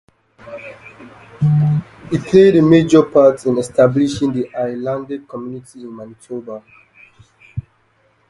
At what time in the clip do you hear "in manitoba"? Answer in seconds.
5.81-6.63